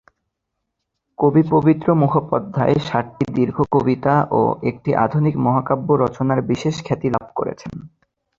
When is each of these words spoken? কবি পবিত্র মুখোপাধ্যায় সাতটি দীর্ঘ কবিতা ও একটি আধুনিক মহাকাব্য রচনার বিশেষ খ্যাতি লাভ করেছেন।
কবি 1.19 1.41
পবিত্র 1.51 1.87
মুখোপাধ্যায় 1.95 2.75
সাতটি 2.87 3.25
দীর্ঘ 3.37 3.57
কবিতা 3.73 4.15
ও 4.31 4.41
একটি 4.69 4.89
আধুনিক 5.05 5.35
মহাকাব্য 5.45 5.87
রচনার 5.95 6.39
বিশেষ 6.51 6.75
খ্যাতি 6.85 7.07
লাভ 7.09 7.27
করেছেন। 7.35 7.73